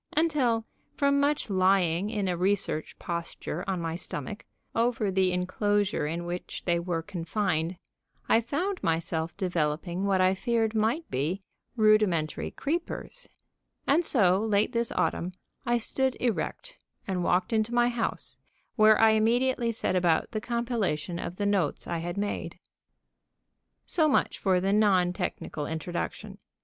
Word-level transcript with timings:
until, 0.17 0.65
from 0.97 1.19
much 1.19 1.47
lying 1.47 2.09
in 2.09 2.27
a 2.27 2.35
research 2.35 2.97
posture 2.97 3.63
on 3.67 3.79
my 3.79 3.95
stomach, 3.95 4.45
over 4.73 5.11
the 5.11 5.31
inclosure 5.31 6.07
in 6.07 6.25
which 6.25 6.63
they 6.65 6.79
were 6.79 7.03
confined, 7.03 7.77
I 8.27 8.41
found 8.41 8.81
myself 8.81 9.37
developing 9.37 10.03
what 10.07 10.19
I 10.19 10.33
feared 10.33 10.73
might 10.73 11.07
be 11.11 11.43
rudimentary 11.75 12.49
creepers. 12.49 13.29
And 13.85 14.03
so, 14.03 14.39
late 14.43 14.71
this 14.71 14.91
autumn, 14.91 15.33
I 15.67 15.77
stood 15.77 16.17
erect 16.19 16.79
and 17.07 17.23
walked 17.23 17.53
into 17.53 17.71
my 17.71 17.89
house, 17.89 18.37
where 18.75 18.99
I 18.99 19.11
immediately 19.11 19.71
set 19.71 19.95
about 19.95 20.31
the 20.31 20.41
compilation 20.41 21.19
of 21.19 21.35
the 21.35 21.45
notes 21.45 21.85
I 21.85 21.99
had 21.99 22.17
made. 22.17 22.57
So 23.85 24.07
much 24.07 24.39
for 24.39 24.59
the 24.59 24.73
non 24.73 25.13
technical 25.13 25.67
introduction. 25.67 26.39